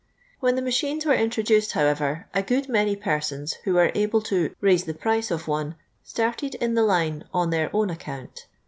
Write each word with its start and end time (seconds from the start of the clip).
When 0.39 0.55
the 0.55 0.63
machines 0.63 1.05
were 1.05 1.13
introduced, 1.13 1.73
however, 1.73 2.25
a 2.33 2.41
good 2.41 2.67
many 2.67 2.95
persons 2.95 3.53
who 3.65 3.75
were 3.75 3.91
able 3.93 4.19
to 4.23 4.55
raise 4.59 4.85
the 4.85 4.95
price" 4.95 5.29
of 5.29 5.47
one 5.47 5.75
started 6.03 6.55
in 6.55 6.73
the 6.73 6.81
line 6.81 7.25
on 7.35 7.51
their 7.51 7.69
own 7.71 7.91
account. 7.91 8.47